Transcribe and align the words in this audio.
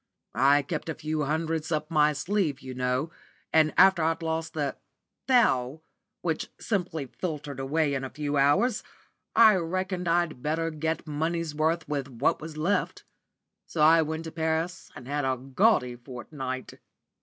I 0.33 0.63
kept 0.63 0.89
a 0.89 0.95
few 0.95 1.25
hundreds 1.25 1.71
up 1.71 1.91
my 1.91 2.11
sleeve, 2.13 2.59
you 2.59 2.73
know, 2.73 3.11
and 3.53 3.71
after 3.77 4.01
I'd 4.01 4.23
lost 4.23 4.55
the 4.55 4.75
'thou.,' 5.27 5.81
which 6.23 6.49
simply 6.59 7.05
filtered 7.05 7.59
away 7.59 7.93
in 7.93 8.03
a 8.03 8.09
few 8.09 8.35
hours, 8.35 8.81
I 9.35 9.57
reckoned 9.57 10.07
I'd 10.07 10.41
get 10.41 10.41
better 10.41 11.03
money's 11.05 11.53
worth 11.53 11.87
with 11.87 12.07
what 12.09 12.41
was 12.41 12.57
left. 12.57 13.03
So 13.67 13.81
I 13.83 14.01
went 14.01 14.23
to 14.23 14.31
Paris 14.31 14.89
and 14.95 15.07
had 15.07 15.23
a 15.23 15.37
gaudy 15.37 15.95
fortnight." 15.95 16.79